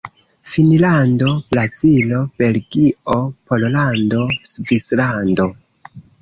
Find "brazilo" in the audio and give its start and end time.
1.47-2.31